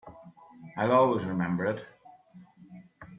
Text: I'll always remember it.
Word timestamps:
I'll 0.77 0.93
always 0.93 1.23
remember 1.27 1.67
it. 1.67 1.85